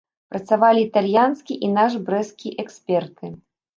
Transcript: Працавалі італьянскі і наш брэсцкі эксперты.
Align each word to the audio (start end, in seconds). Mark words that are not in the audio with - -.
Працавалі 0.33 0.79
італьянскі 0.85 1.57
і 1.67 1.71
наш 1.75 1.99
брэсцкі 2.07 2.55
эксперты. 2.65 3.35